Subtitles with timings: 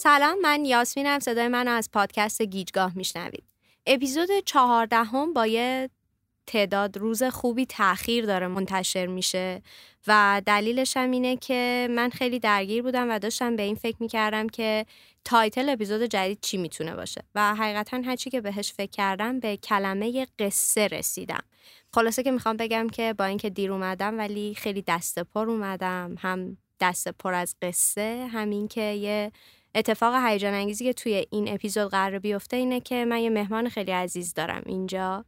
[0.00, 3.44] سلام من یاسمینم صدای من از پادکست گیجگاه میشنوید.
[3.86, 5.90] اپیزود چهاردهم با یه
[6.46, 9.62] تعداد روز خوبی تاخیر داره منتشر میشه
[10.06, 14.46] و دلیلش هم اینه که من خیلی درگیر بودم و داشتم به این فکر می‌کردم
[14.46, 14.86] که
[15.24, 17.22] title اپیزود جدید چی می‌تونه باشه.
[17.34, 21.42] و حقیقتا هرچی که بهش فکر کردم به کلمه قصه رسیدم.
[21.94, 26.14] خلاصه که می‌خوام بگم که با اینکه دیر اومدم ولی خیلی دست پر اومدم.
[26.18, 29.32] هم دست پر از قصه همین که یه
[29.74, 33.90] اتفاق هیجان انگیزی که توی این اپیزود قرار بیفته اینه که من یه مهمان خیلی
[33.90, 35.24] عزیز دارم اینجا.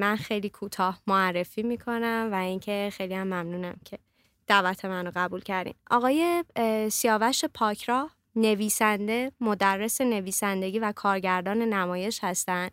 [0.00, 3.98] من خیلی کوتاه معرفی می‌کنم و اینکه خیلی هم ممنونم که
[4.46, 5.74] دعوت منو قبول کردین.
[5.90, 6.44] آقای
[6.90, 12.70] سیاوش پاکراه نویسنده مدرس نویسندگی و کارگردان نمایش هستند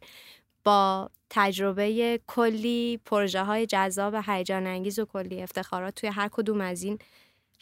[0.64, 6.84] با تجربه کلی پروژه های جذاب هیجان انگیز و کلی افتخارات توی هر کدوم از
[6.84, 7.00] این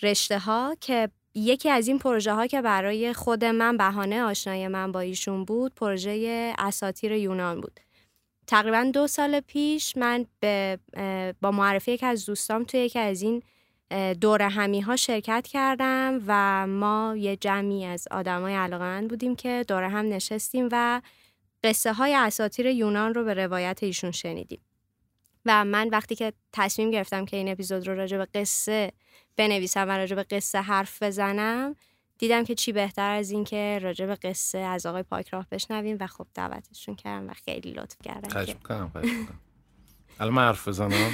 [0.04, 1.10] رشته ها که
[1.40, 5.76] یکی از این پروژه ها که برای خود من بهانه آشنایی من با ایشون بود
[5.76, 7.80] پروژه اساتیر یونان بود.
[8.48, 10.80] تقریبا دو سال پیش من به
[11.42, 13.44] با معرفی یکی از دوستام توی یکی از این
[14.22, 19.84] دور همی ها شرکت کردم و ما یه جمعی از آدمای علاقمند بودیم که دور
[19.84, 21.02] هم نشستیم و
[21.64, 24.60] قصه های اساتیر یونان رو به روایت ایشون شنیدیم.
[25.46, 28.92] و من وقتی که تصمیم گرفتم که این اپیزود رو راجع به قصه
[29.40, 31.76] بنویسم و راجع به قصه حرف بزنم.
[32.18, 36.08] دیدم که چی بهتر از این که راجع به قصه از آقای پاکراه بشنویم و
[36.08, 38.92] خب دعوتشون کردم و خیلی لطف کردم خواهش می‌کنم
[40.20, 41.12] الان من حرف بزنم؟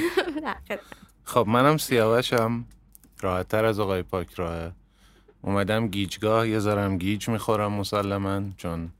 [1.24, 2.66] خب منم سیاوشم.
[3.22, 4.72] راحت تر از آقای پاکراه.
[5.42, 8.92] اومدم گیجگاه یه ذرم گیج می‌خورم مسلما چون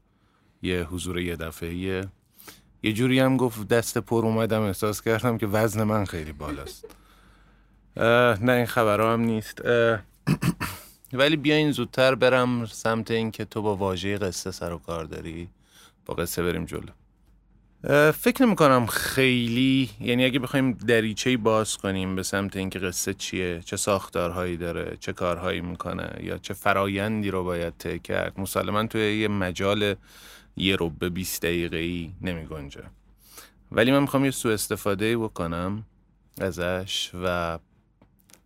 [0.62, 1.74] یه حضور یه دفعه
[2.82, 6.86] یه جوری هم گفت دست پر اومدم احساس کردم که وزن من خیلی بالاست.
[7.96, 9.62] نه این خبرها هم نیست
[11.12, 15.48] ولی بیاین زودتر برم سمت این که تو با واژه قصه سر و کار داری.
[16.06, 16.90] با قصه بریم جلو.
[18.12, 23.60] فکر نمی کنم خیلی یعنی اگه بخوایم دریچه باز کنیم به سمت اینکه قصه چیه
[23.64, 29.18] چه ساختارهایی داره چه کارهایی می‌کنه یا چه فرایندی رو باید طی کرد مسلما توی
[29.20, 29.94] یه مجال
[30.56, 32.82] یه رو به 20 دقیقه ای نمی گنجه
[33.72, 35.84] ولی من می‌خوام یه سوء استفاده بکنم
[36.40, 37.58] ازش و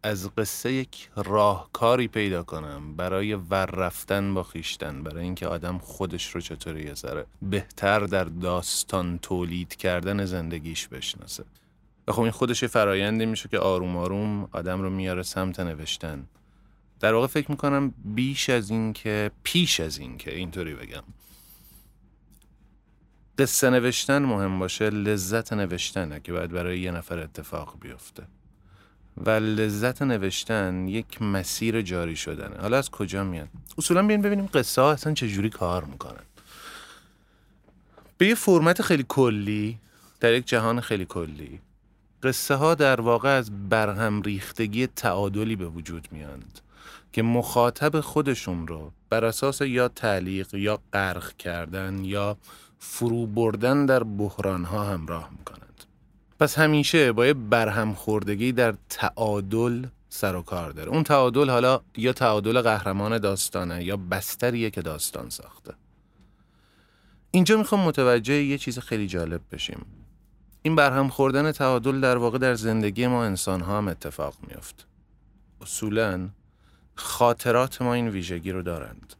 [0.02, 6.34] از قصه یک راهکاری پیدا کنم برای ور رفتن با خیشتن برای اینکه آدم خودش
[6.34, 11.44] رو چطوری یه ذره بهتر در داستان تولید کردن زندگیش بشناسه.
[12.08, 16.26] و خب این خودش فرایندی میشه که آروم آروم آدم رو میاره سمت نوشتن.
[17.00, 21.02] در واقع فکر می‌کنم بیش از این که پیش از این که اینطوری بگم.
[23.38, 28.26] قصه نوشتن مهم باشه لذت نوشتنه که باید برای یه نفر اتفاق بیفته.
[29.16, 32.60] و لذت نوشتن یک مسیر جاری شدنه.
[32.60, 33.48] حالا از کجا میاد
[33.78, 36.24] اصولا بیاین ببینیم قصه ها اصلا چجوری کار می‌کنن.
[38.18, 39.78] به یه فرمت خیلی کلی
[40.20, 41.60] در یک جهان خیلی کلی
[42.22, 46.60] قصه ها در واقع از برهم ریختگی تعادلی به وجود میاند
[47.12, 52.36] که مخاطب خودشون رو بر اساس یا تعلیق یا غرق کردن یا
[52.78, 55.69] فرو بردن در بحران ها همراه می‌کنن.
[56.40, 60.90] پس همیشه با یه برهم خوردگی در تعادل سر و کار داره.
[60.90, 65.74] اون تعادل حالا یا تعادل قهرمان داستانه یا بستریه که داستان ساخته.
[67.30, 69.86] اینجا می‌خوام متوجه یه چیز خیلی جالب بشیم.
[70.62, 74.86] این برهم خوردن تعادل در واقع در زندگی ما انسان ها هم اتفاق میافت.
[75.60, 76.28] اصولا
[76.94, 79.14] خاطرات ما این ویژگی رو دارند.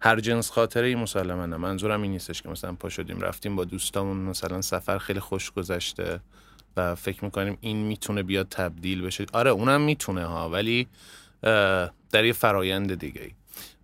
[0.00, 3.64] هر جنس خاطره ای مسلما نه منظورم این نیستش که مثلا پا شدیم رفتیم با
[3.64, 6.20] دوستامون مثلا سفر خیلی خوش گذشته
[6.76, 9.26] و فکر می‌کنیم این می‌تونه بیاد تبدیل بشه.
[9.32, 10.86] آره اونم می‌تونه ها ولی
[12.12, 13.30] در یه فرایند دیگه ای.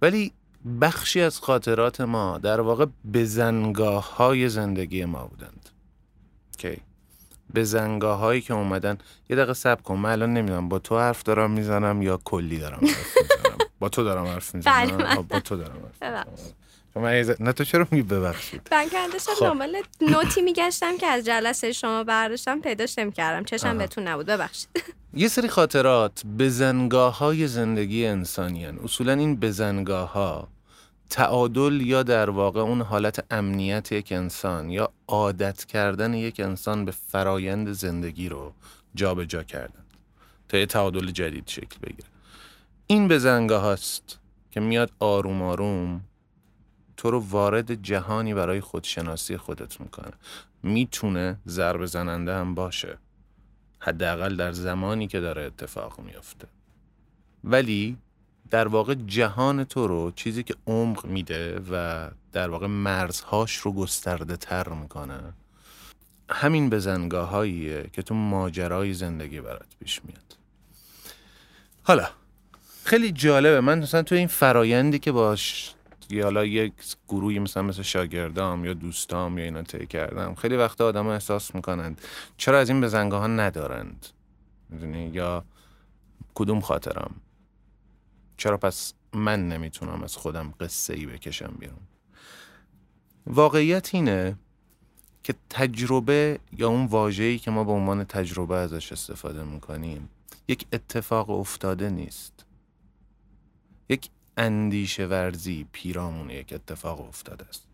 [0.02, 0.32] ولی
[0.80, 5.68] بخشی از خاطرات ما در واقع بزنگاه های زندگی ما بودند.
[6.58, 6.76] کی
[7.54, 8.98] بزنگاه هایی که اومدن
[9.30, 12.80] یه دقیقه سب کن من الان نمی‌دونم با تو حرف دارم می‌زنم یا کلی دارم
[12.82, 13.16] حرف
[13.82, 14.96] با تو دارم حرف می‌زنم.
[14.96, 19.46] بله با تو دارم حرف نه تو چرا میگی ببخشید؟ من که داشتم خب.
[19.46, 23.44] دنبال نوتی میگشتم که از جلسه شما برداشتم پیداش نمی‌کردم.
[23.44, 24.26] چشم بهتون نبود.
[24.26, 24.68] ببخشید.
[25.14, 28.78] یه سری خاطرات بزنگاه های زندگی انسانی هن.
[28.84, 30.48] اصولا این بزنگاه ها
[31.10, 36.90] تعادل یا در واقع اون حالت امنیت یک انسان یا عادت کردن یک انسان به
[36.90, 38.52] فرایند زندگی رو
[38.94, 39.84] جابجا جا کردن.
[40.48, 42.11] تا یه تعادل جدید شکل بگیره.
[42.86, 44.18] این بزنگاه هاست
[44.50, 46.00] که میاد آروم آروم
[46.96, 50.12] تو رو وارد جهانی برای خودشناسی خودت می‌کنه.
[50.62, 52.98] می‌تونه ضرب زننده هم باشه.
[53.78, 56.48] حداقل در زمانی که داره اتفاق میافته.
[57.44, 57.96] ولی
[58.50, 64.36] در واقع جهان تو رو چیزی که عمق میده و در واقع مرزهاش رو گسترده
[64.36, 65.20] تر می‌کنه
[66.30, 70.36] همین بزنگاه هاییه که تو ماجرای زندگی برات پیش میاد.
[71.82, 72.08] حالا
[72.84, 73.60] خیلی جالبه.
[73.60, 75.74] من مثلا تو این فرایندی که باش
[76.10, 76.72] یا حالا یک
[77.08, 82.00] گروهی مثلا مثل شاگردام یا دوستام یا اینا طی کردم خیلی وقتا آدم احساس می‌کنند.
[82.36, 84.06] چرا از این بزنگاه ها ندارند؟
[84.68, 85.44] می‌دونی؟ یا
[86.34, 87.14] کدوم خاطرم
[88.36, 91.80] چرا پس من نمی‌تونم از خودم قصه ای بکشم بیرون؟
[93.26, 94.36] واقعیت اینه
[95.22, 100.08] که تجربه یا اون واجهی که ما به عنوان تجربه ازش استفاده می‌کنیم
[100.48, 102.44] یک اتفاق افتاده نیست.
[103.88, 107.66] یک اندیشه ورزی پیرامون یک اتفاق افتاده است.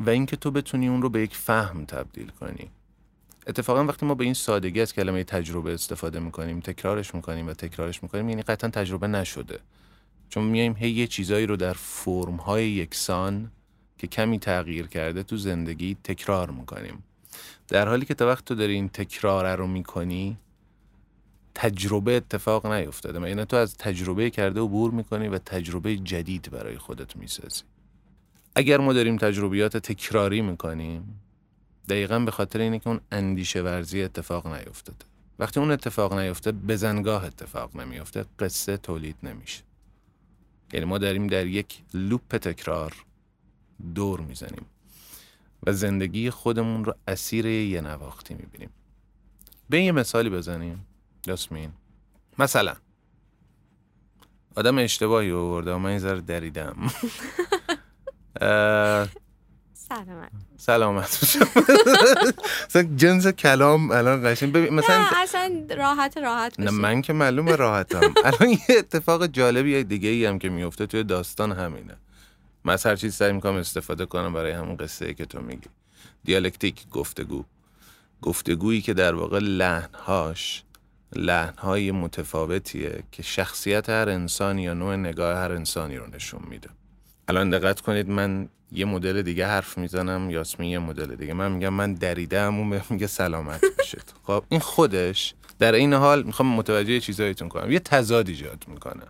[0.00, 2.70] و اینکه تو بتونی اون رو به یک فهم تبدیل کنی.
[3.46, 8.02] اتفاقا وقتی ما به این سادگی از کلمه تجربه استفاده می‌کنیم تکرارش می‌کنیم و تکرارش
[8.02, 9.58] می‌کنیم یعنی قطعا تجربه نشده.
[10.28, 13.50] چون میایم هی یه چیزایی رو در فرم های یکسان
[13.98, 17.02] که کمی تغییر کرده تو زندگی تکرار می‌کنیم.
[17.68, 20.36] در حالی که تا وقت تو داری این تکرار رو می‌کنی
[21.60, 23.22] تجربه اتفاق نیفتاده.
[23.22, 27.62] اینه تو از تجربه کرده عبور می‌کنی و تجربه جدید برای خودت می‌سازی؟
[28.54, 31.20] اگر ما داریم تجربیات تکراری می‌کنیم
[31.88, 35.04] دقیقا به خاطر اینه که اون اندیشه ورزی اتفاق نیفتاده.
[35.38, 39.62] وقتی اون اتفاق نیفته بزنگاه اتفاق نمیفته قصه تولید نمیشه.
[40.72, 42.92] یعنی ما داریم در یک لوپ تکرار
[43.94, 44.66] دور می‌زنیم
[45.62, 48.70] و زندگی خودمون رو اسیر یه نواختی می‌بینیم.
[49.70, 50.84] به یه مثالی بزنیم.
[51.26, 51.72] یاسمین.
[52.38, 52.74] مثلا.
[54.56, 56.76] آدم اشتباهی آورده من این ذره دریدم.
[59.88, 60.30] سلامت.
[60.56, 61.36] سلامت
[62.66, 64.52] مثلا جنس کلام الان قشنگ.
[64.52, 68.14] ببین مثلا اصلا راحت راحت نه من که معلومه راحتم.
[68.24, 71.96] الان یه اتفاق جالبی دیگه ای هم که میفته توی داستان همینه.
[72.64, 75.68] من از هر چیز سعی می‌کنم استفاده کنم برای همون قصه ای که تو میگی.
[76.24, 77.44] دیالکتیک گفتگو.
[78.22, 80.62] گفتگویی که در واقع لحنهاش
[81.16, 86.68] لحنهای متفاوتیه که شخصیت هر انسانی یا نوع نگاه هر انسانی رو نشون میده.
[87.28, 91.32] الان دقت کنید من یه مدل دیگه حرف می‌زنم یاسمین یه مدل دیگه.
[91.32, 96.54] من میگم من دریدم اون میگه سلامت بشید خب این خودش در این حال می‌خوام
[96.54, 97.72] متوجه چیزایتون کنم.
[97.72, 99.02] یه تضاد ایجاد می‌کنه.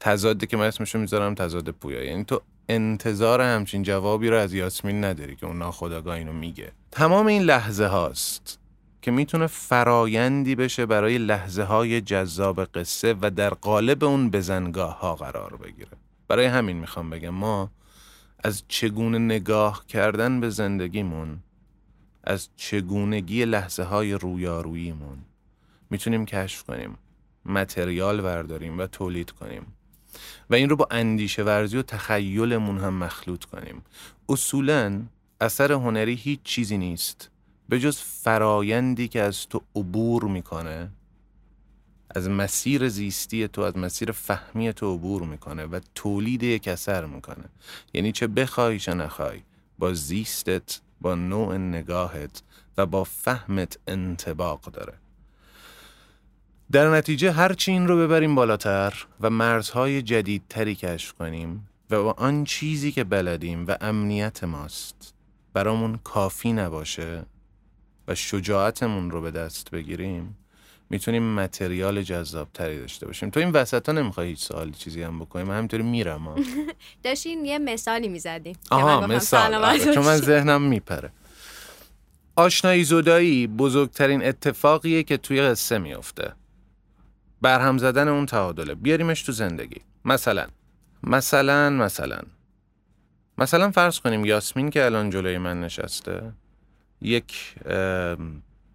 [0.00, 5.04] تضادی که من اسمشو می‌ذارم تضاد پویا یعنی تو انتظار همچین جوابی رو از یاسمین
[5.04, 6.72] نداری که اون ناخداگاه اینو میگه.
[6.90, 8.58] تمام این لحظه هاست
[9.02, 15.14] که می‌تونه فرایندی بشه برای لحظه های جذاب قصه و در قالب اون بزنگاه ها
[15.14, 15.90] قرار بگیره.
[16.28, 17.70] برای همین می‌خوام بگم ما
[18.44, 21.38] از چگونه نگاه کردن به زندگیمون
[22.24, 25.18] از چگونگی لحظه های رویاروییمون
[25.90, 26.98] می‌تونیم کشف کنیم
[27.46, 29.66] متریال برداریم و تولید کنیم
[30.50, 33.82] و این رو با اندیشه ورزی و تخیلمون هم مخلوط کنیم.
[34.28, 35.02] اصولا
[35.40, 37.31] اثر هنری هیچ چیزی نیست.
[37.72, 40.90] به جز فرایندی که از تو عبور می‌کنه
[42.10, 47.44] از مسیر زیستی تو از مسیر فهمی تو عبور می‌کنه و تولید یک اثر می‌کنه.
[47.94, 49.42] یعنی چه بخوای چه نخوای
[49.78, 52.42] با زیستت با نوع نگاهت
[52.78, 54.94] و با فهمت انتباق داره.
[56.72, 62.44] در نتیجه هرچی این رو ببریم بالاتر و مرزهای جدیدتری کشف کنیم و با آن
[62.44, 65.14] چیزی که بلدیم و امنیت ماست
[65.52, 67.31] برامون کافی نباشه
[68.12, 70.36] و شجاعتمون رو به دست بگیریم
[70.90, 73.30] می‌تونیم متریال جذاب تری داشته باشیم.
[73.30, 76.34] تو این وسط ها نمی‌خوای هیچ سوالی چیزی هم بکنیم من همینطوری میرم
[77.04, 79.54] داشتین یه مثالی می‌زدیم آها مثال.
[79.54, 81.12] آره، چون من ذهنم میپره.
[82.36, 86.32] آشنایی زدایی بزرگترین اتفاقیه که توی قصه میفته
[87.42, 88.74] برهم زدن اون تعادله.
[88.74, 89.80] بیاریمش تو زندگی.
[90.04, 90.46] مثلا
[91.02, 92.18] مثلا مثلا.
[93.38, 96.32] مثلا فرض کنیم یاسمین که الان جلوی من نشسته
[97.02, 97.54] یک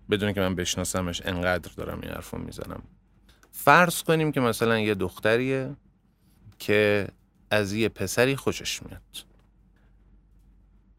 [0.10, 2.84] بدون که من بشناسمش انقدر دارم این حرفو می‌زنم.
[3.51, 5.75] فرض کنیم که مثلا یه دختریه
[6.60, 7.07] که
[7.51, 9.01] از یه پسری خوشش میاد.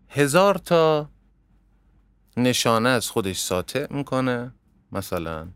[0.08, 1.10] هزار تا
[2.36, 4.54] نشانه از خودش ساطع می‌کنه
[4.92, 5.48] مثلا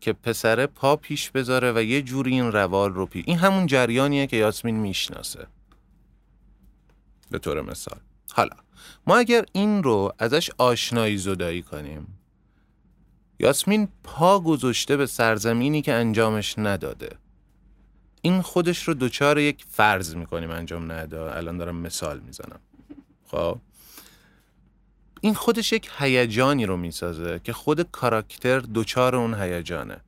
[0.00, 4.26] که پسره پا پیش بذاره و یه جوری این روال رو پیش این همون جریانیه
[4.26, 5.46] که یاسمین می‌شناسه.
[7.30, 8.00] به طور مثال.
[8.32, 8.56] حالا.
[9.06, 12.18] ما اگر این رو ازش آشنایی زدایی کنیم.
[13.40, 17.16] یاسمین پا گذاشته به سرزمینی که انجامش نداده.
[18.22, 21.20] این خودش رو دوچار یک فرض می‌کنیم انجام نده.
[21.20, 22.60] الان دارم مثال می‌زنم.
[23.26, 23.58] خب.
[25.20, 30.00] این خودش یک هیجانی رو می‌سازه که خود کاراکتر دوچار اون هیجانه.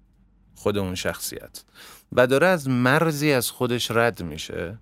[0.54, 1.64] خود اون شخصیت.
[2.12, 4.78] و داره از مرزی از خودش رد میشه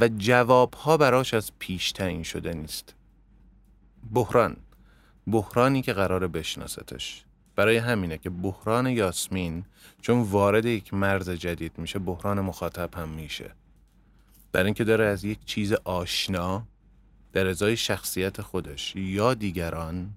[0.00, 2.94] و جوابها براش از پیش تعیین شده نیست.
[4.10, 4.56] بحران.
[5.26, 7.24] بحرانی که قرار بشناستش.
[7.56, 9.64] برای همینه که بحران یاسمین
[10.00, 13.50] چون وارد یک مرز جدید میشه بحران مخاطب هم میشه.
[14.52, 16.66] برای اینکه داره از یک چیز آشنا
[17.32, 20.10] در ازای شخصیت خودش یا دیگران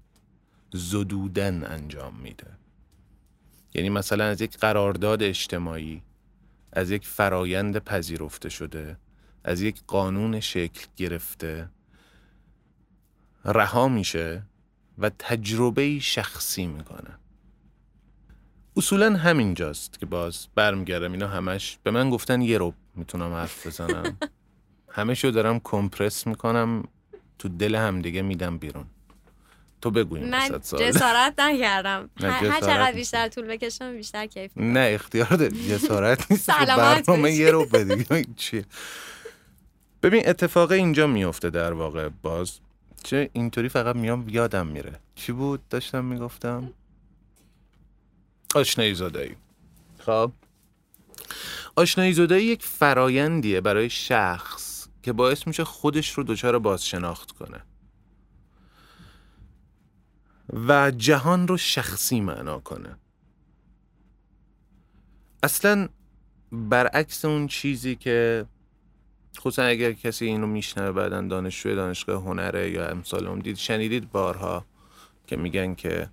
[0.74, 2.48] زدودن انجام میده.
[3.74, 6.01] یعنی مثلا از یک قرارداد اجتماعی
[6.74, 8.98] از یک فرایند پذیرفته شده
[9.44, 11.70] از یک قانون شکل گرفته
[13.46, 14.44] رها میشه
[14.98, 17.20] و تجربه شخصی می‌کنه.
[18.78, 21.12] اصولا همینجاست که باز برمیگردم.
[21.12, 24.18] اینا همش به من گفتن یه رو می‌تونم حرف بزنم.
[24.90, 26.84] همه شو دارم کمپرس می‌کنم.
[27.40, 28.86] تو دل همدیگه میدم بیرون.
[29.82, 30.50] تو بگوی من
[30.80, 32.10] جسارت نکردم.
[32.22, 36.50] هر چقدر بیشتر طول بکشم بیشتر کیف نه اختیار جسارت نیست.
[36.50, 38.66] برنامه یه رو بدی چیه؟
[40.04, 42.10] ببین اتفاق اینجا میفته در واقع.
[42.22, 42.60] باز
[43.06, 45.00] چه اینطوری فقط میام یادم میره.
[45.16, 46.74] چی بود؟ داشتم می‌گفتم.
[48.56, 49.36] آشنایی زدایی.
[50.00, 50.32] خب.
[51.76, 57.62] آشنایی زدایی یک فرایندیه برای شخص که باعث میشه خودش رو دچار بازشناخت کنه.
[60.68, 62.98] و جهان رو شخصی معنا کنه.
[65.44, 65.90] اصلا
[66.52, 68.46] برعکس اون چیزی که
[69.39, 74.65] خصوصا اگر کسی اینو میشنوه بعدا دانشجوی دانشگاه هنره یا امثال هم دید شنیدید بارها
[75.27, 76.10] که میگن که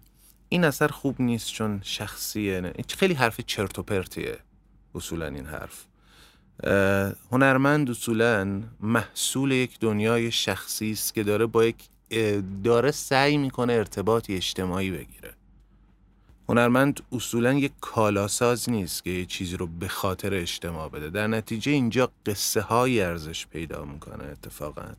[0.48, 2.72] این اثر خوب نیست چون شخصیه نه.
[2.98, 4.38] خیلی حرف چرت و پرتیه
[4.94, 5.86] اصولا این حرف
[7.32, 11.76] هنرمند اصولا محصول یک دنیای شخصی است که داره با یک
[12.64, 15.34] داره سعی می‌کنه ارتباطی اجتماعی بگیره
[16.48, 21.10] هنرمند اصولا یک کالاساز نیست که یه چیزی رو به خاطر اجتماع بده.
[21.10, 24.92] در نتیجه اینجا قصه های ارزش پیدا می‌کنه اتفاقا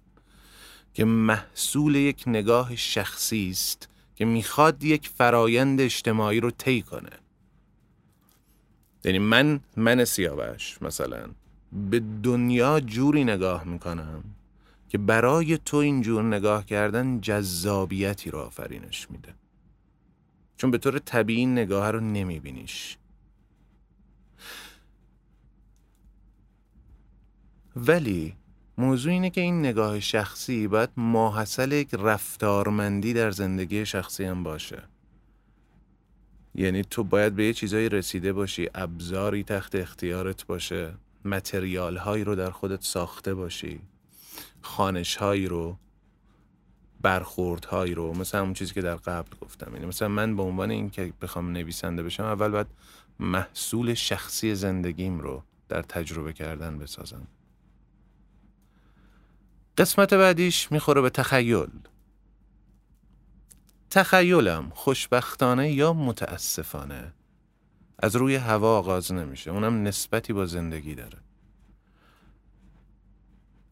[0.94, 7.10] که محصول یک نگاه شخصی است که می‌خواد یک فرایند اجتماعی رو طی کنه.
[9.04, 11.26] یعنی من من سیاوش مثلا
[11.90, 14.24] به دنیا جوری نگاه می‌کنم
[14.90, 19.34] که برای تو اینجور نگاه کردن جذابیتی رو آفرینش میده.
[20.58, 22.98] چون به طور طبیعی نگاه رو نمیبینیش.
[27.76, 28.36] ولی
[28.78, 34.84] موضوع اینه که این نگاه شخصی باید ماحصل یک رفتارمندی در زندگی شخصی هم باشه.
[36.56, 40.94] یعنی تو باید به یه چیزایی رسیده باشی ابزاری تحت اختیارت باشه
[41.26, 43.80] متریال هایی رو در خودت ساخته باشی
[44.62, 45.78] خانش هایی رو
[47.04, 49.74] برخورد هایی رو مثل همون چیزی که در قبل گفتم.
[49.74, 52.68] یعنی مثلا من به عنوان این که بخوام نویسنده بشم اول باید
[53.20, 57.28] محصول شخصی زندگیم رو در تجربه کردن بسازم.
[59.78, 61.70] قسمت بعدیش می‌خوره به تخیل.
[63.90, 67.14] تخیلم خوشبختانه یا متاسفانه
[68.00, 69.52] از روی هوا آغاز نمیشه.
[69.52, 71.20] اونم نسبتی با زندگی داره.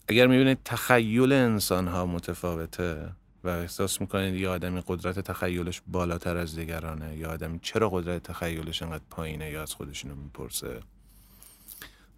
[0.08, 3.12] اگر می‌بینید تخیل انسان ها متفاوته
[3.43, 8.81] و احساس می‌کنید یه آدمی قدرت تخیلش بالاتر از دیگرانه؟ یا آدمی چرا قدرت تخیلش
[8.81, 10.79] انقدر پایینه یا از خودشونو می‌پرسه؟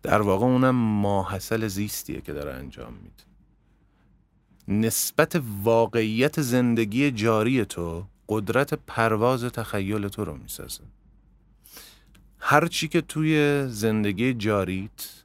[0.02, 3.24] در واقع اونم ماحصل زیستیه که داره انجام میده.
[4.68, 10.84] نسبت واقعیت زندگی جاری تو قدرت پرواز تخیل تو رو می‌سازه.
[12.40, 15.24] هرچی که توی زندگی جاریت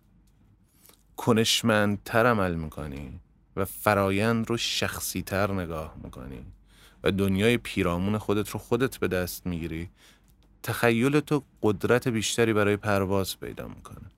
[1.16, 3.20] کنشمندتر عمل می‌کنی
[3.58, 6.44] و فرایند رو شخصی تر نگاه می‌کنی
[7.02, 9.90] و دنیای پیرامون خودت رو خودت به دست می‌گیری
[10.62, 14.10] تخیل تو قدرت بیشتری برای پرواز پیدا می‌کنه.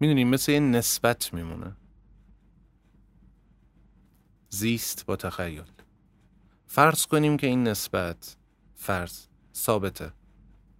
[0.00, 1.76] می‌دونی مثل یه نسبت میمونه.
[4.50, 5.62] زیست با تخیل.
[6.66, 8.36] فرض کنیم که این نسبت
[8.74, 10.12] فرض ثابته.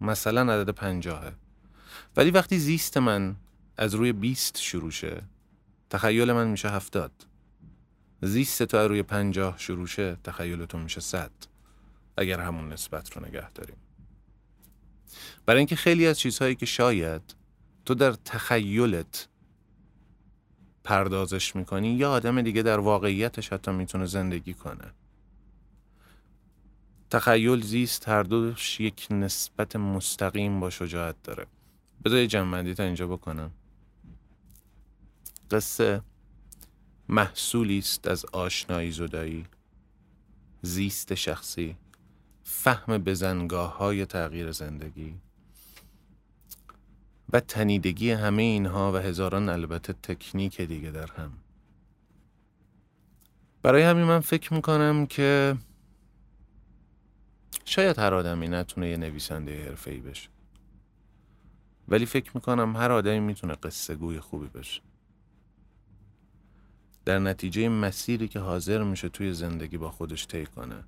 [0.00, 1.32] مثلا عدد پنجاهه.
[2.16, 3.36] ولی وقتی زیست من
[3.78, 5.22] از روی بیست شروع شه.
[5.90, 7.12] تخیل من میشه هفتاد.
[8.22, 11.30] زیست تو از روی پنجاه شروع شه تخیل تو میشه صد.
[12.16, 13.76] اگر همون نسبت رو نگه داریم.
[15.46, 17.22] برای اینکه خیلی از چیزهایی که شاید
[17.84, 19.28] تو در تخیلت
[20.84, 24.92] پردازش می‌کنی یا آدم دیگه در واقعیتش حتی می‌تونه زندگی کنه.
[27.10, 31.46] تخیل زیست هر دوش یک نسبت مستقیم با شجاعت داره.
[32.04, 33.50] بذار جنبندی تا اینجا بکنم.
[35.50, 36.02] قصه
[37.08, 39.46] محصولی است از آشنایی زدایی
[40.62, 41.76] زیست شخصی
[42.44, 45.14] فهم بزنگاه های تغییر زندگی
[47.32, 51.32] و تنیدگی همه اینها و هزاران البته تکنیک دیگه در هم.
[53.62, 55.56] برای همین من فکر می‌کنم که
[57.64, 60.28] شاید هر آدمی نتونه یه نویسنده حرفه‌ای بشه.
[61.88, 64.82] ولی فکر می‌کنم هر آدمی می‌تونه قصه گوی خوبی بشه
[67.06, 70.84] در نتیجه مسیری که حاضر میشه توی زندگی با خودش طی کنه.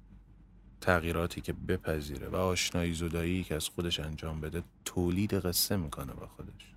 [0.81, 6.27] تغییراتی که بپذیره و آشنایی زدایی که از خودش انجام بده تولید قصه می‌کنه با
[6.27, 6.75] خودش.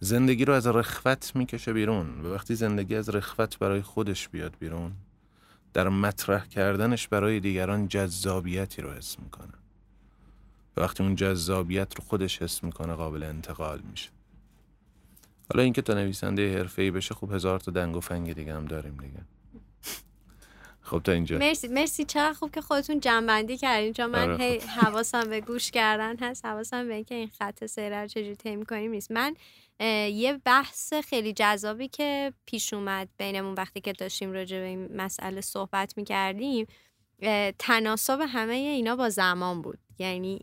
[0.00, 4.92] زندگی رو از رخوت می‌کشه بیرون و وقتی زندگی از رخوت برای خودش بیاد بیرون
[5.72, 9.54] در مطرح کردنش برای دیگران جذابیتی رو حس می‌کنه.
[10.76, 14.10] و وقتی اون جذابیت رو خودش حس می‌کنه قابل انتقال میشه.
[15.52, 18.96] حالا اینکه تا نویسنده حرفه‌ای بشه خوب هزار تا دنگ و فنگ دیگه هم داریم
[18.96, 19.20] دیگه.
[20.80, 21.38] خب تا اینجا.
[21.38, 23.92] مرسی مرسی چقدر خوب که خودتون جنبندی کردین.
[23.92, 28.02] چون من آره، هی حواسم به گوش کردن هست حواسم به اینکه این خط سیر
[28.02, 29.10] رو چجوری طی می‌کنیم نیست.
[29.10, 29.36] من
[30.10, 35.40] یه بحث خیلی جذابی که پیش اومد بینمون وقتی که داشتیم راجع به این مسئله
[35.40, 36.66] صحبت می‌کردیم
[37.58, 39.78] تناسب همه اینا با زمان بود.
[39.98, 40.40] یعنی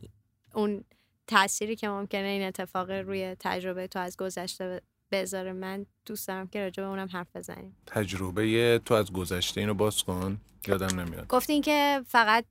[0.53, 0.83] اون
[1.27, 6.63] تأثیری که ممکنه این اتفاق روی تجربه تو از گذشته بذاره من دوست دارم که
[6.63, 7.75] راجع به اونم حرف بزنیم.
[7.85, 10.41] تجربه تو از گذشته اینو باز کن.
[10.67, 11.27] یادم نمیاد.
[11.27, 12.45] گفتین که فقط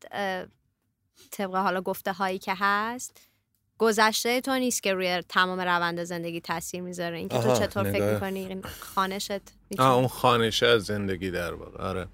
[1.30, 3.20] طبق حالا گفته هایی که هست
[3.78, 7.18] گذشته تو نیست که روی تمام روند زندگی تاثیر می‌ذاره.
[7.18, 8.14] اینکه تو چطور فکر نگاه.
[8.14, 9.40] می‌کنی؟ این خانشت
[9.78, 11.82] آه اون خانشه از زندگی در واقع.
[11.82, 12.06] آره.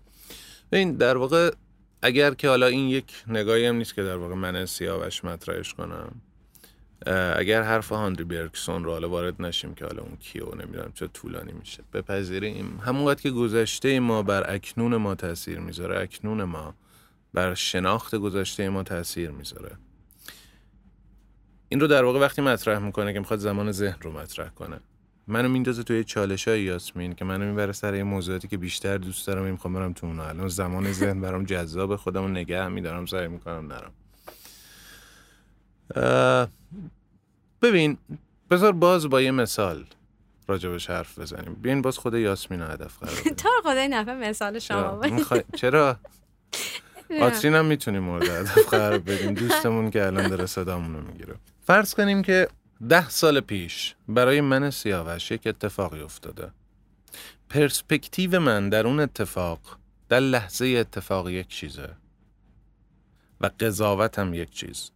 [0.72, 1.50] این در واقع
[2.02, 6.20] اگر که حالا این یک نگاهی هم نیست که در واقع من سیاوش مطرحش کنم
[7.36, 11.52] اگر حرف هانری برکسون رو حالا وارد نشیم که حالا اون کیو نمی‌دونم چه طولانی
[11.52, 11.82] میشه.
[11.92, 12.80] بپذیریم.
[12.86, 16.74] همونقدر که گذشته ما بر اکنون ما تاثیر می‌ذاره اکنون ما
[17.34, 19.76] بر شناخت گذشته ما تاثیر می‌ذاره.
[21.68, 24.80] این رو در واقع وقتی مطرح می‌کنه که می‌خواد زمان ذهن رو مطرح کنه.
[25.26, 29.26] منو میندازه توی چالش های یاسمین که منو می‌بره سر یه موضوعاتی که بیشتر دوست
[29.26, 33.66] دارم می‌خوام برم تو اونا الان زمان ذهن برام جذاب خودم نگه میدارم سعی می‌کنم
[33.72, 33.92] نرم.
[37.62, 37.98] ببین
[38.50, 39.84] بذار باز با یه مثال
[40.46, 41.54] راجبش حرف بزنیم.
[41.54, 43.14] بیاین باز خود یاسمین رو هدف قرار.
[43.42, 45.00] تو خدای نفع مثال شما
[45.56, 45.98] چرا؟
[47.20, 49.34] آترین هم می‌تونیم مورد هدف قرار بدیم.
[49.34, 51.34] دوستمون که الان داره صدامون رو می‌گیره.
[51.66, 52.48] فرض کنیم که
[52.88, 56.50] ده سال پیش برای من سیاوش یک اتفاقی افتاده.
[57.48, 59.60] پرسپکتیو من در اون اتفاق
[60.08, 61.90] در لحظه اتفاق یک چیزه
[63.40, 64.90] و قضاوت هم یک چیز.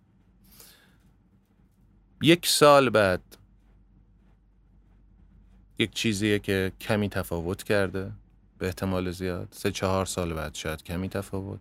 [2.23, 3.21] یک سال بعد
[5.79, 8.13] یک چیزیه که کمی تفاوت کرده
[8.59, 9.49] به احتمال زیاد.
[9.51, 11.61] سه چهار سال بعد شاید کمی تفاوت.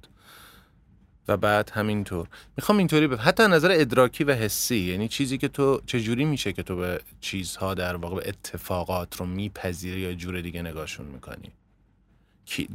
[1.27, 2.27] و بعد همینطور.
[2.57, 6.63] می‌خوام اینطوری به حتی نظر ادراکی و حسی یعنی چیزی که تو چجوری میشه که
[6.63, 11.51] تو به چیزها در واقع به اتفاقات رو میپذیری یا جور دیگه نگاهشون می‌کنی؟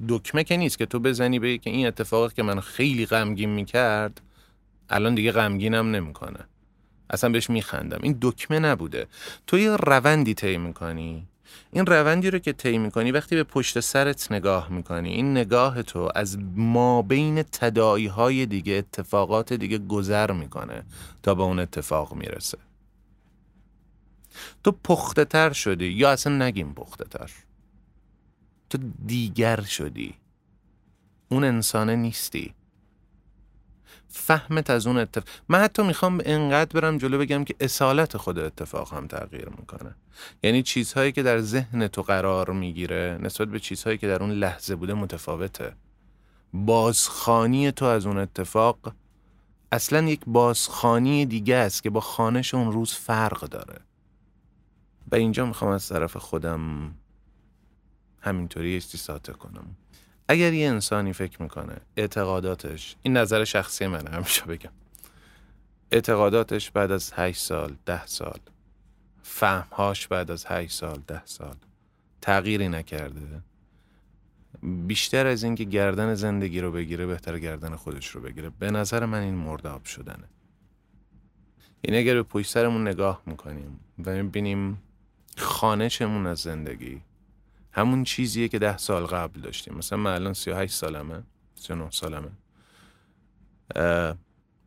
[0.08, 4.20] دکمه که نیست که تو بزنی به که این اتفاقات که من خیلی غمگین می‌کرد
[4.90, 6.38] الان دیگه غمگینم نمی‌کنه.
[7.12, 7.98] اصلا بهش میخندم.
[8.02, 9.06] این دکمه نبوده.
[9.46, 11.26] تو یه روندی طی می‌کنی.
[11.72, 16.08] این روندی رو که طی می‌کنی وقتی به پشت سرت نگاه می‌کنی این نگاه تو
[16.14, 20.84] از ما بین تداعی های دیگه اتفاقات دیگه گذر می‌کنه
[21.22, 22.58] تا به اون اتفاق می‌رسه.
[24.64, 27.30] تو پخته تر شدی یا اصلا نگیم پخته تر
[28.70, 30.14] تو دیگر شدی.
[31.28, 32.54] اون انسانه نیستی.
[34.12, 35.28] فهمت از اون اتفاق.
[35.48, 39.94] من حتی می‌خوام انقدر برم جلو بگم که اصالت خود اتفاق هم تغییر می‌کنه.
[40.42, 44.76] یعنی چیزهایی که در ذهن تو قرار می‌گیره نسبت به چیزهایی که در اون لحظه
[44.76, 45.72] بوده متفاوته.
[46.52, 48.92] بازخانی تو از اون اتفاق
[49.72, 53.80] اصلا یک بازخانی دیگه است که با خانش اون روز فرق داره.
[55.12, 56.94] و اینجا می‌خوام از طرف خودم
[58.20, 59.76] همینطوری استیساته کنم.
[60.32, 64.70] اگر یه انسانی فکر می‌کنه اعتقاداتش این نظر شخصی منه همیشه بگم.
[65.90, 68.38] اعتقاداتش بعد از 8 سال ده سال.
[69.22, 71.56] فهمهاش بعد از 8 سال ده سال.
[72.20, 73.42] تغییری نکرده.
[74.62, 78.50] بیشتر از اینکه گردن زندگی رو بگیره بهتر گردن خودش رو بگیره.
[78.50, 80.28] به نظر من این مرداب شدنه.
[81.80, 84.82] این اگر به پشت سرمون نگاه می‌کنیم و می‌بینیم
[85.36, 87.00] خانشمون از زندگی
[87.72, 89.74] همون چیزیه که ده سال قبل داشتیم.
[89.74, 91.22] مثلا من الان 38 سالمه
[91.54, 92.30] 39 سالمه.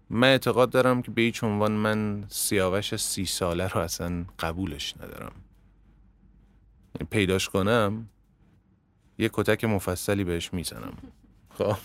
[0.10, 5.32] من اعتقاد دارم که به هیچ عنوان من سیاوش سی ساله رو اصلا قبولش ندارم.
[6.96, 8.10] یعنی پیداش کنم
[9.18, 10.94] یه کتک مفصلی بهش می‌زنم.
[11.58, 11.78] خب.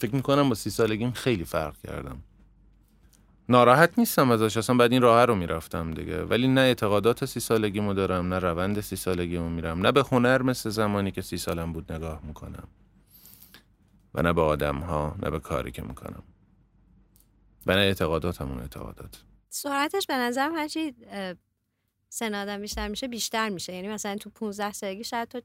[0.00, 2.22] فکر می‌کنم با سی سالگیم خیلی فرق کردم.
[3.50, 6.22] ناراحت نیستم ازش اصلا بعد این راه رو می‌رفتم دیگه.
[6.22, 10.70] ولی نه اعتقادات سی سالگیمو دارم نه روند سی سالگیمو میرم نه به هنر مثل
[10.70, 12.68] زمانی که سی سالم بود نگاه می‌کنم.
[14.14, 16.22] و نه به آدم ها نه به کاری که می‌کنم.
[17.66, 19.22] و نه اعتقاداتمون اعتقادات.
[19.48, 20.94] سرعتش به نظرم هرچی
[22.08, 23.72] سن آدم بیشتر میشه بیشتر میشه.
[23.72, 25.40] یعنی مثلا تو 15 سالگی شاید تو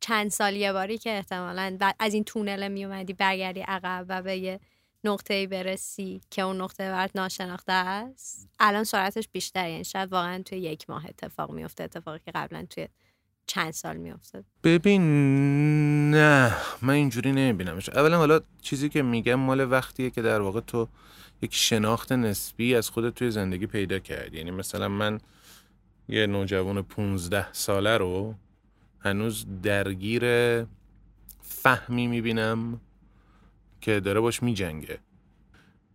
[0.00, 4.60] چند سال یه باری که احتمالا از این تونل میومدی برگردی عقب و به یه
[5.04, 8.48] نقطه برسی که اون نقطه برات ناشناخته است.
[8.60, 12.88] الان سرعتش بیشتر یعنی شاید واقعا توی یک ماه اتفاق میفته اتفاقی که قبلا توی
[13.46, 15.02] چند سال میافتاد ببین
[16.10, 17.88] نه من اینجوری نمیبینمش.
[17.88, 20.88] اولا حالا چیزی که میگم مال وقتیه که در واقع تو
[21.42, 24.38] یک شناخت نسبی از خودت توی زندگی پیدا کردی.
[24.38, 25.20] یعنی مثلا من
[26.08, 28.34] یه نوجوان 15 ساله رو
[29.00, 30.24] هنوز درگیر
[31.40, 32.80] فهمی می‌بینم.
[33.82, 34.98] که داره باش میجنگه.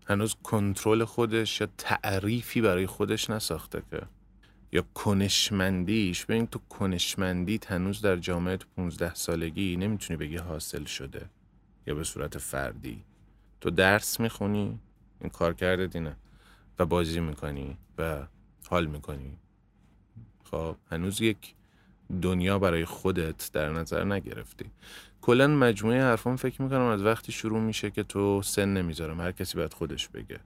[0.07, 4.01] هنوز کنترل خودش یا تعریفی برای خودش نساخته که.
[4.71, 11.25] یا کنشمندیش ببین تو کنشمندیت هنوز در جامعه تو 15 سالگی نمی‌تونی بگی حاصل شده
[11.87, 13.03] یا به صورت فردی.
[13.61, 14.79] تو درس می‌خونی
[15.21, 16.15] این کار کرده دینه
[16.79, 18.27] و بازی می‌کنی و
[18.69, 19.37] حال می‌کنی.
[20.43, 21.55] خب هنوز یک
[22.21, 24.71] دنیا برای خودت در نظر نگرفتی.
[25.27, 29.21] کلا مجموعه حرفان فکر می‌کنم از وقتی شروع میشه که تو سن نمی‌ذارم.
[29.21, 30.39] هر کسی باید خودش بگه.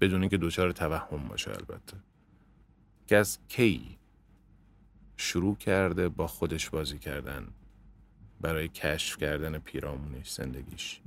[0.00, 1.96] بدون اینکه دچار توهم باشه البته.
[3.06, 3.98] که از کی
[5.16, 7.46] شروع کرده با خودش بازی کردن.
[8.40, 11.00] برای کشف کردن پیرامونش زندگیش.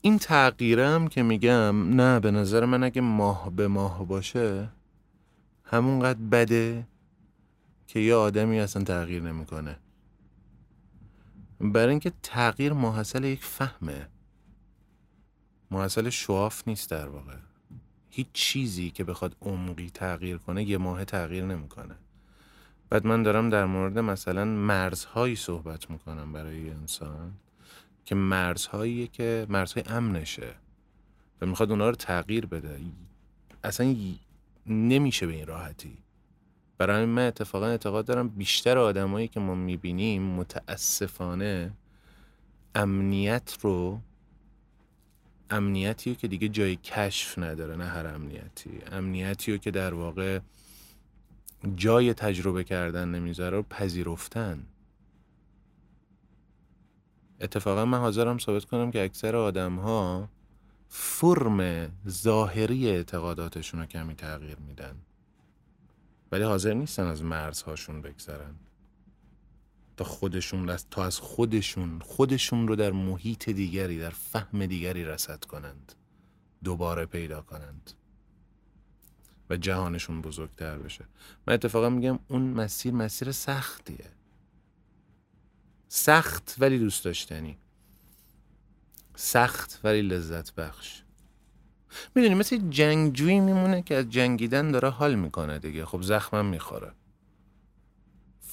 [0.00, 4.68] این تغییرم که میگم نه به نظر من اگه ماه به ماه باشه
[5.64, 6.86] همونقدر بده
[7.86, 9.76] که یه آدمی اصلا تغییر نمی‌کنه.
[11.60, 14.08] برای اینکه تغییر محصل یک فهمه.
[15.70, 17.36] محصل شواف نیست در واقع.
[18.10, 21.94] هیچ چیزی که بخواد عمقی تغییر کنه یه ماه تغییر نمی‌کنه.
[22.90, 27.32] بعد من دارم در مورد مثلا مرزهایی صحبت می‌کنم برای انسان
[28.04, 30.54] که مرزهایی که مرزهای امنشه
[31.40, 32.80] و می‌خواد اونا رو تغییر بده.
[33.64, 33.96] اصلا
[34.66, 35.98] نمیشه به این راحتی.
[36.80, 41.72] برای من اتفاقا اعتقاد دارم بیشتر آدمایی که ما می‌بینیم متاسفانه
[42.74, 44.00] امنیت رو
[45.50, 48.70] امنیتی رو که دیگه جای کشف نداره نه هر امنیتی.
[48.92, 50.40] امنیتی رو که در واقع
[51.76, 54.66] جای تجربه کردن نمی‌ذاره رو پذیرفتن.
[57.40, 60.28] اتفاقا من حاضرم ثابت کنم که اکثر آدم ها
[60.88, 64.94] فرم ظاهری اعتقاداتشون رو کمی تغییر میدن.
[66.32, 68.54] ولی حاضر نیستن از مرزهاشون بگذرن.
[69.96, 75.92] تا خودشون تا از خودشون خودشون رو در محیط دیگری در فهم دیگری رسد کنند.
[76.64, 77.90] دوباره پیدا کنند.
[79.50, 81.04] و جهانشون بزرگتر بشه.
[81.46, 84.10] من اتفاقا میگم اون مسیر مسیر سختیه.
[85.88, 87.58] سخت ولی دوست داشتنی.
[89.14, 91.02] سخت ولی لذت بخش.
[92.14, 95.84] می‌دونی مثل جنگجویی میمونه که از جنگیدن داره حال می‌کنه دیگه.
[95.84, 96.92] خب زخمم می‌خوره.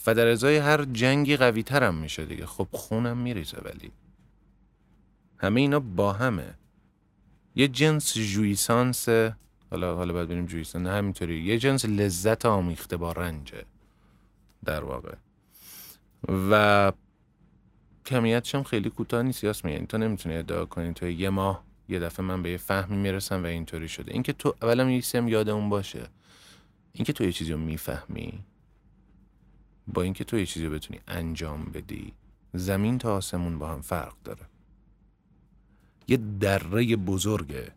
[0.07, 2.45] و در ازای هر جنگی قوی ترم میشه دیگه.
[2.45, 3.91] خب خونم میریزه ولی.
[5.37, 6.53] همه اینا با همه.
[7.55, 9.09] یه جنس جویسانس
[9.71, 11.43] حالا حالا باید بریم جویسان همینطوری.
[11.43, 13.63] یه جنس لذت آمیخته با رنجه.
[14.65, 15.15] در واقع.
[16.51, 16.91] و
[18.05, 19.73] کمیتش هم خیلی کوتاه نیست یاسمین.
[19.73, 20.93] یعنی تو نمی‌تونی ادعا کنی.
[20.93, 24.13] تو یه ماه یه دفعه من به یه فهمی می‌رسم و اینطوری شده.
[24.13, 26.07] اینکه تو اولا میسیم یادمون باشه.
[26.93, 28.43] اینکه تو یه چیزی رو می‌فهمی.
[29.87, 32.13] با اینکه تو یه چیزی رو بتونی انجام بدی
[32.53, 34.45] زمین تا آسمون با هم فرق داره.
[36.07, 37.71] یه دره بزرگه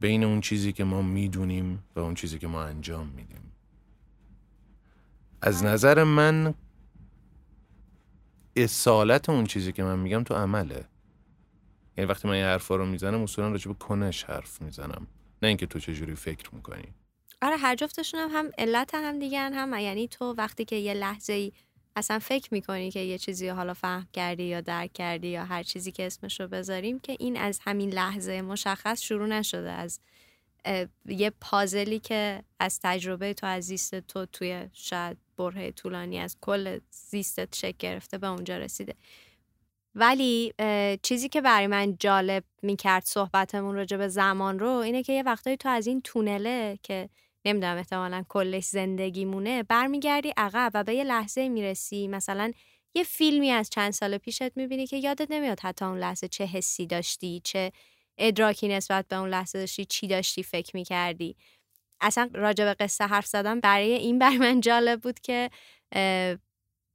[0.00, 3.52] بین اون چیزی که ما می‌دونیم و اون چیزی که ما انجام میدیم.
[5.42, 6.54] از نظر من
[8.56, 10.84] اصالت اون چیزی که من میگم تو عمله.
[11.98, 15.06] یعنی وقتی من این حرفا رو می‌زنم اصولا راجع به کنش حرف می‌زنم.
[15.42, 16.94] نه اینکه تو چجوری فکر می‌کنی.
[17.42, 21.32] آره هر جفتشون هم, هم علت هم دیگه هم یعنی تو وقتی که یه لحظه
[21.32, 21.52] ای
[21.96, 25.92] اصلا فکر می‌کنی که یه چیزی حالا فهم کردی یا درک کردی یا هر چیزی
[25.92, 30.00] که اسمش رو بذاریم که این از همین لحظه مشخص شروع نشده از
[31.06, 36.78] یه پازلی که از تجربه تو از زیست تو توی شاید بره طولانی از کل
[36.90, 38.94] زیستت شکل گرفته به اونجا رسیده.
[39.94, 40.52] ولی
[41.02, 45.56] چیزی که برای من جالب می‌کرد صحبتمون راجع به زمان رو اینه که یه وقتایی
[45.56, 47.08] تو از این تونله که
[47.44, 52.08] نمی‌دونم احتمالا کلش زندگی مونه برمیگردی عقب و به یه لحظه می‌رسی.
[52.08, 52.52] مثلا
[52.94, 56.86] یه فیلمی از چند سال پیشت می‌بینی که یادت نمیاد حتی اون لحظه چه حسی
[56.86, 57.72] داشتی چه
[58.18, 61.36] ادراکی نسبت به اون لحظه داشتی چی داشتی فکر می‌کردی.
[62.00, 65.50] اصلا راجع به قصه حرف زدم برای این بر من جالب بود که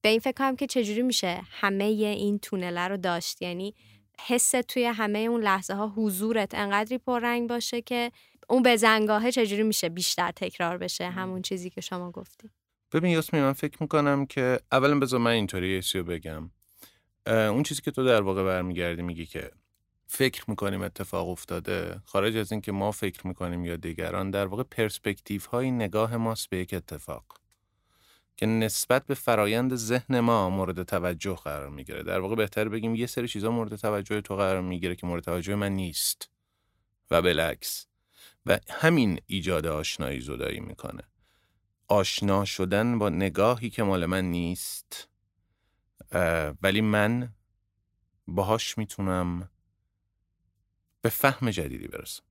[0.01, 3.41] به این فکر کنم که چجوری میشه همه این تونله رو داشت.
[3.41, 3.75] یعنی
[4.27, 8.11] حس توی همه اون لحظه ها حضورت انقدری پررنگ باشه که
[8.49, 12.49] اون بزنگاهه چجوری میشه بیشتر تکرار بشه همون چیزی که شما گفتی.
[12.91, 16.51] ببین یاسمی من فکر می‌کنم که اولا بذار من اینطوری رو بگم.
[17.27, 19.51] اون چیزی که تو در واقع برمیگردی میگی که
[20.07, 25.41] فکر می‌کنیم اتفاق افتاده خارج از اینکه ما فکر می‌کنیم یا دیگران در واقع پرسپکتیو
[25.51, 27.25] های نگاه ماست به یک اتفاق.
[28.37, 32.03] که نسبت به فرایند ذهن ما مورد توجه قرار می‌گیره.
[32.03, 35.55] در واقع بهتر بگیم یه سری چیزا مورد توجه تو قرار می‌گیره که مورد توجه
[35.55, 36.29] من نیست.
[37.11, 37.87] و بالعکس.
[38.45, 41.03] و همین ایجاد آشنایی زدایی می‌کنه.
[41.87, 45.09] آشنا شدن با نگاهی که مال من نیست
[46.61, 47.33] ولی من
[48.27, 49.49] باهاش می‌تونم
[51.01, 52.23] به فهم جدیدی برسم.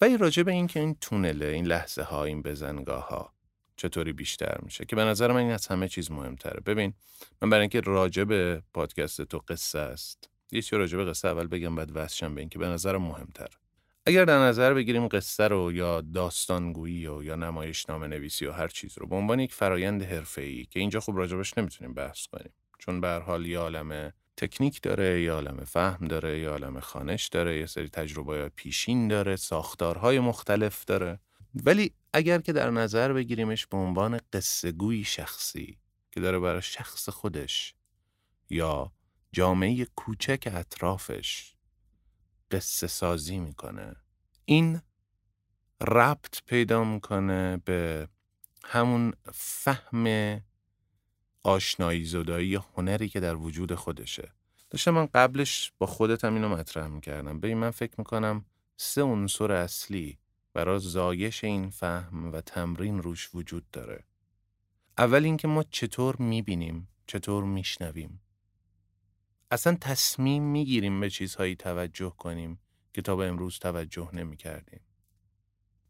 [0.00, 3.37] و راجع به این که این تونله این لحظه ها این بزنگاه ها
[3.78, 6.60] چطوری بیشتر میشه؟ که به نظر من این از همه چیز مهمتره.
[6.60, 6.94] ببین
[7.42, 11.46] من برای اینکه راجع به پادکست تو قصه است یه چیز راجع به قصه اول
[11.46, 13.48] بگم بعد واسشم به این که به نظر مهمتر.
[14.06, 18.68] اگر در نظر بگیریم قصه رو یا داستانگویی و یا نمایش نام نویسی و هر
[18.68, 22.52] چیز رو به عنوان یک فرایند حرفه‌ای که اینجا خوب راجبش نمی‌تونیم بحث کنیم.
[22.78, 27.58] چون به حال یه عالم تکنیک داره یه عالم فهم داره یه عالم خانش داره
[27.58, 31.18] یه سری تجربه پیشین داره ساختارهای مختلف داره.
[31.54, 35.78] ولی اگر که در نظر بگیریمش به عنوان قصه گویی شخصی
[36.12, 37.74] که داره برای شخص خودش
[38.50, 38.92] یا
[39.32, 41.54] جامعه کوچک اطرافش
[42.50, 43.96] قصه سازی می‌کنه
[44.44, 44.80] این
[45.80, 48.08] ربط پیدا می‌کنه به
[48.64, 50.40] همون فهم
[51.42, 54.32] آشنایی زدایی هنری که در وجود خودشه.
[54.70, 57.40] داشتم من قبلش با خودت هم اینو مطرح می‌کردم.
[57.40, 58.44] به من فکر می‌کنم
[58.76, 60.18] سه عنصر اصلی
[60.58, 64.04] برای زایش این فهم و تمرین روش وجود داره
[64.98, 68.20] اول اینکه ما چطور می‌بینیم چطور میشنویم
[69.50, 72.58] اصلا تصمیم می‌گیریم به چیزهایی توجه کنیم
[72.92, 74.80] که تا به امروز توجه نمی کردیم.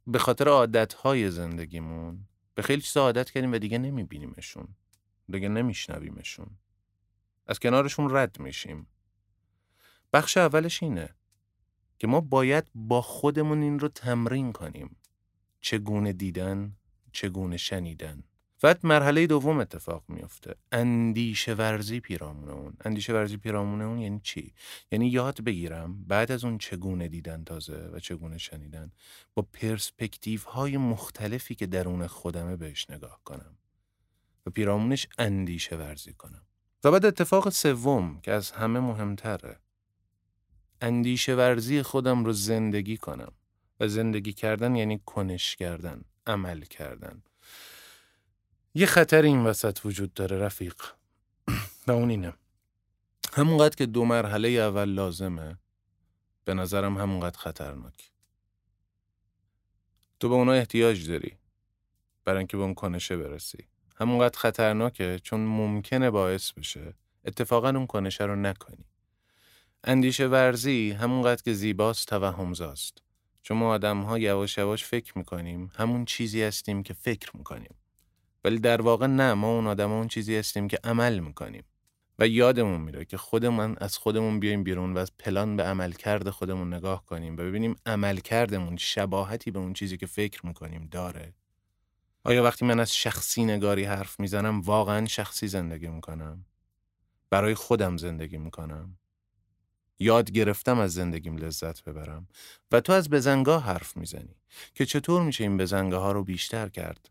[0.06, 4.68] به خاطر عادتهای زندگیمون به خیلی چیزا عادت کردیم و دیگه نمیبینیمشون.
[5.30, 6.50] دیگه نمیشنویمشون.
[7.46, 8.86] از کنارشون رد میشیم.
[10.12, 11.14] بخش اولش اینه
[11.98, 14.96] که ما باید با خودمون این رو تمرین کنیم.
[15.60, 16.76] چگونه دیدن،
[17.12, 18.22] چگونه شنیدن.
[18.62, 24.54] بعد مرحله دوم اتفاق میفته اندیشه ورزی پیرامون اون اندیشه ورزی پیرامون اون یعنی چی
[24.92, 28.92] یعنی یاد بگیرم بعد از اون چگونه دیدن تازه و چگونه شنیدن
[29.34, 33.58] با پرسپکتیو های مختلفی که درون خودمه بهش نگاه کنم
[34.46, 36.42] و پیرامونش اندیشه ورزی کنم
[36.84, 39.60] و بعد اتفاق سوم که از همه مهمتره
[40.80, 43.32] اندیشه ورزی خودم رو زندگی کنم.
[43.80, 47.22] و زندگی کردن یعنی کنش کردن عمل کردن.
[48.74, 50.74] یه خطر این وسط وجود داره رفیق.
[51.86, 52.32] و اون اینه.
[53.32, 55.58] همونقدر که دو مرحله اول لازمه
[56.44, 58.12] به نظرم همونقدر خطرناک.
[60.20, 61.36] تو به اونا احتیاج داری.
[62.24, 63.64] برای اینکه به اون کنشه برسی.
[63.96, 66.94] همونقدر خطرناکه چون ممکنه باعث بشه.
[67.24, 68.84] اتفاقا اون کنشه رو نکنی.
[69.84, 73.02] اندیشه ورزی همونقدر که زیباست توهمزاست.
[73.42, 77.74] چون ما آدم ها یواش یواش فکر می‌کنیم همون چیزی هستیم که فکر می‌کنیم.
[78.44, 81.64] ولی در واقع نه ما اون آدم اون چیزی هستیم که عمل می‌کنیم.
[82.18, 86.74] و یادمون میره که خودمون از خودمون بیایم بیرون و از پلان به عملکرد خودمون
[86.74, 91.34] نگاه کنیم و ببینیم عملکردمون شباهتی به اون چیزی که فکر می‌کنیم داره.
[92.24, 96.44] آیا وقتی من از شخصی نگاری حرف می‌زنم واقعا شخصی زندگی می‌کنم؟
[97.30, 98.98] برای خودم زندگی می‌کنم؟
[99.98, 102.28] یاد گرفتم از زندگیم لذت ببرم
[102.72, 104.36] و تو از بزنگاه حرف می‌زنی
[104.74, 107.10] که چطور میشه این بزنگاه ها رو بیشتر کرد؟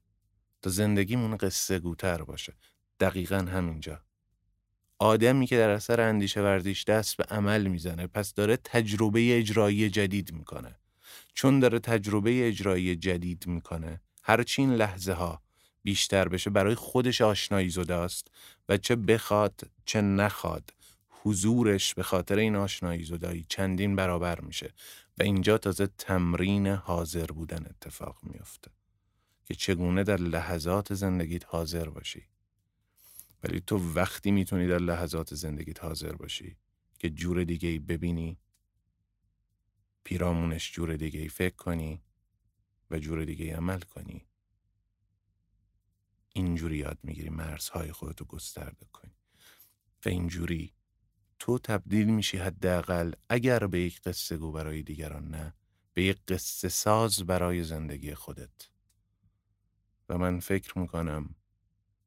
[0.61, 2.53] تا زندگیمون قصه گوتر باشه.
[2.99, 4.01] دقیقا همینجا.
[4.99, 10.33] آدمی که در اثر اندیشه ورزیش دست به عمل می‌زنه پس داره تجربه اجرایی جدید
[10.33, 10.75] می‌کنه.
[11.33, 15.41] چون داره تجربه اجرایی جدید می‌کنه هرچی این لحظه ها
[15.83, 18.27] بیشتر بشه برای خودش آشنایی زده است
[18.69, 20.73] و چه بخواد چه نخواد
[21.23, 24.73] حضورش به خاطر این آشنایی زدایی چندین برابر میشه
[25.17, 28.71] و اینجا تازه تمرین حاضر بودن اتفاق میافته
[29.45, 32.23] که چگونه در لحظات زندگیت حاضر باشی.
[33.43, 36.57] ولی تو وقتی می‌تونی در لحظات زندگیت حاضر باشی
[36.99, 38.37] که جور دیگه ببینی
[40.03, 42.01] پیرامونش جور دیگه فکر کنی
[42.91, 44.25] و جور دیگه ای عمل کنی
[46.33, 49.13] اینجوری یاد می‌گیری مرزهای خودتو گسترده کنی.
[50.05, 50.73] و اینجوری
[51.39, 55.53] تو تبدیل میشی حداقل اگر به یک قصه گو برای دیگران نه
[55.93, 58.69] به یک قصه ساز برای زندگی خودت.
[60.09, 61.35] و من فکر می‌کنم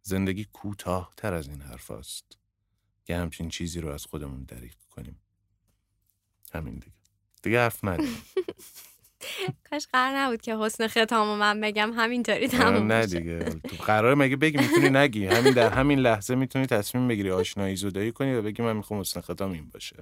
[0.03, 2.39] زندگی کوتاه تر از این حرف است
[3.05, 5.21] که همچین چیزی رو از خودمون دریق کنیم.
[6.53, 6.97] همین دیگه.
[7.43, 8.23] دیگه حرف نداریم.
[9.71, 13.39] کاش قرار نبود که حسن ختامو من بگم همینطوری تموم نه دیگه.
[13.39, 15.27] تو قرار مگه بگی؟ می‌تونی نگی.
[15.27, 19.21] همین در همین لحظه می‌تونی تصمیم بگیری آشنایی زدایی کنی و بگی من می‌خوام حسن
[19.21, 19.97] ختام این باشه.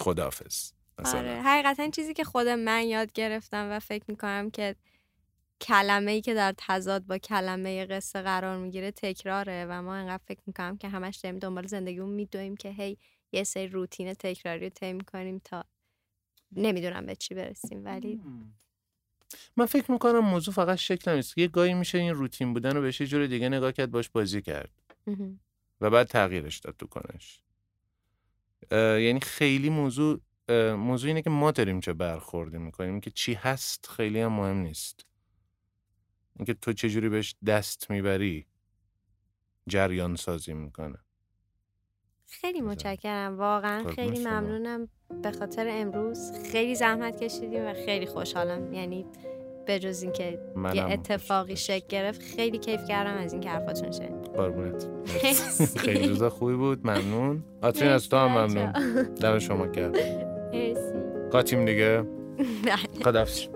[0.00, 0.72] خداحافظ.
[1.04, 1.42] آره.
[1.42, 4.76] حقیقتا چیزی که خود من یاد گرفتم و فکر می‌کنم که
[5.60, 10.40] کلمه ای که در تضاد با کلمه قصه قرار می‌گیره تکراره و ما انقدر فکر
[10.46, 12.96] می‌کنم که همش داریم دنبال زندگیمون میدویم که هی
[13.32, 15.64] یه سری روتین تکراری رو طی کنیم تا
[16.56, 18.20] نمی‌دونم به چی برسیم ولی
[19.56, 21.38] من فکر می‌کنم موضوع فقط شکل نیست.
[21.38, 24.42] یه گاهی میشه این روتین بودن رو بهش یه جور دیگه نگاه کرد باش بازی
[24.42, 24.70] کرد.
[25.80, 27.42] و بعد تغییرش داد تو کنش.
[28.72, 30.20] یعنی خیلی موضوع
[30.76, 35.06] موضوع اینه که ما داریم چه برخوردی می‌کنیم که چی هست خیلی هم مهم نیست.
[36.36, 38.46] اینکه تو چجوری بهش دست می‌بری
[39.66, 40.98] جریان سازی می‌کنه.
[42.40, 43.38] خیلی متشکرم.
[43.38, 44.88] واقعا خیلی ممنونم.
[45.22, 48.72] به خاطر امروز خیلی زحمت کشیدیم و خیلی خوشحالم.
[48.72, 49.06] یعنی
[49.66, 50.38] به جز اینکه
[50.74, 54.88] یه اتفاقی شکل گرفت خیلی کیف کردم از این حرفاتون شد قربونت.
[55.76, 56.86] خیلی روزا خوبی بود.
[56.86, 57.44] ممنون.
[57.62, 58.72] آترین از تو هم ممنون.
[59.20, 59.96] دم شما کرد
[61.30, 62.04] قاتیم دیگه.
[63.04, 63.40] خدافز